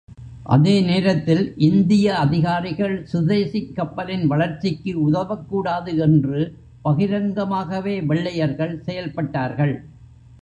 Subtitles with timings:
[0.43, 6.39] அதே நேரத்தில் இந்திய அதிகாரிகள் சுதேசிக் கப்பலின் வளர்ச்சிக்கு உதவக் கூடாது என்று
[6.85, 9.75] பகிரங்கமாகவே வெள்ளையர்கள் செயல்பட்டார்கள்.